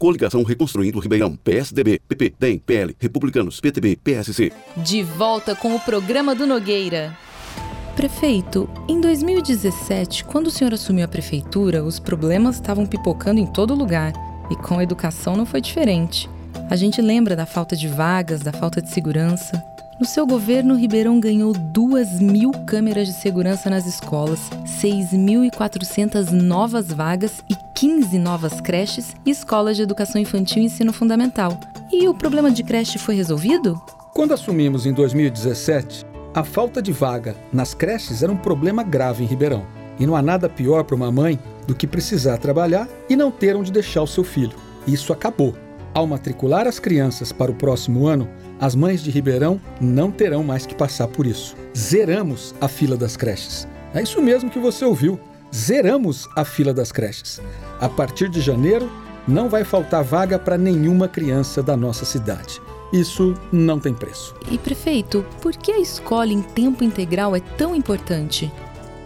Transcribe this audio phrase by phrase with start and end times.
[0.00, 4.52] Coligação Reconstruindo Ribeirão, PSDB, PP, DEM, PL, Republicanos, PTB, PSC.
[4.76, 7.18] De volta com o programa do Nogueira.
[7.96, 13.74] Prefeito, em 2017, quando o senhor assumiu a prefeitura, os problemas estavam pipocando em todo
[13.74, 14.12] lugar.
[14.48, 16.30] E com a educação não foi diferente.
[16.70, 19.60] A gente lembra da falta de vagas, da falta de segurança.
[19.98, 27.42] No seu governo, Ribeirão ganhou 2 mil câmeras de segurança nas escolas, 6.400 novas vagas
[27.50, 31.58] e 15 novas creches e escolas de educação infantil e ensino fundamental.
[31.92, 33.74] E o problema de creche foi resolvido?
[34.14, 39.26] Quando assumimos em 2017, a falta de vaga nas creches era um problema grave em
[39.26, 39.66] Ribeirão.
[39.98, 43.56] E não há nada pior para uma mãe do que precisar trabalhar e não ter
[43.56, 44.56] onde deixar o seu filho.
[44.86, 45.56] Isso acabou.
[45.98, 48.28] Ao matricular as crianças para o próximo ano,
[48.60, 51.56] as mães de Ribeirão não terão mais que passar por isso.
[51.76, 53.66] Zeramos a fila das creches.
[53.92, 55.18] É isso mesmo que você ouviu.
[55.52, 57.40] Zeramos a fila das creches.
[57.80, 58.88] A partir de janeiro,
[59.26, 62.62] não vai faltar vaga para nenhuma criança da nossa cidade.
[62.92, 64.36] Isso não tem preço.
[64.52, 68.52] E prefeito, por que a escola em tempo integral é tão importante?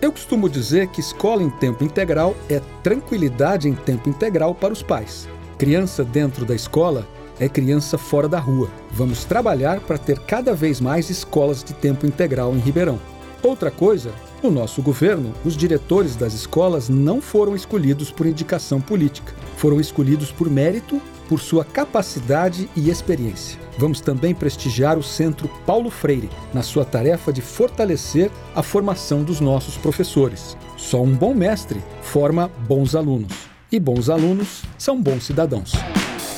[0.00, 4.84] Eu costumo dizer que escola em tempo integral é tranquilidade em tempo integral para os
[4.84, 5.28] pais.
[5.58, 7.08] Criança dentro da escola
[7.40, 8.68] é criança fora da rua.
[8.90, 13.00] Vamos trabalhar para ter cada vez mais escolas de tempo integral em Ribeirão.
[13.42, 19.32] Outra coisa, no nosso governo, os diretores das escolas não foram escolhidos por indicação política.
[19.56, 23.58] Foram escolhidos por mérito, por sua capacidade e experiência.
[23.78, 29.40] Vamos também prestigiar o Centro Paulo Freire na sua tarefa de fortalecer a formação dos
[29.40, 30.54] nossos professores.
[30.76, 35.72] Só um bom mestre forma bons alunos e bons alunos são bons cidadãos.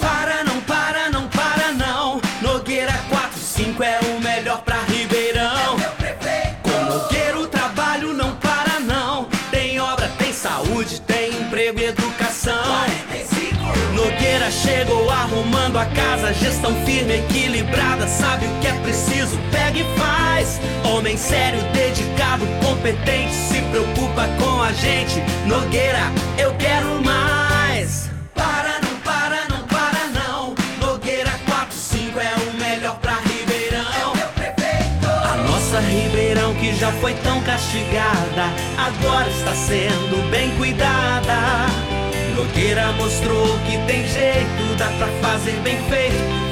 [0.00, 2.20] Para, não para, não para, não.
[2.42, 5.76] Nogueira 45 é o melhor pra Ribeirão.
[6.62, 9.28] Com Nogueira o trabalho não para, não.
[9.50, 12.54] Tem obra, tem saúde, tem emprego e educação.
[13.94, 19.98] Nogueira chegou arrumando a casa, gestão firme, equilibrada, sabe o que é preciso, pega e
[19.98, 20.60] faz.
[20.84, 25.20] Homem sério, dedicado, competente, se preocupa com a gente.
[25.46, 27.17] Nogueira, eu quero mais.
[35.78, 41.66] Nossa Ribeirão que já foi tão castigada, agora está sendo bem cuidada.
[42.36, 46.47] Nogueira mostrou que tem jeito, dá pra fazer bem feito.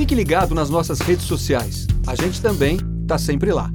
[0.00, 1.86] Fique ligado nas nossas redes sociais.
[2.06, 3.70] A gente também está sempre lá.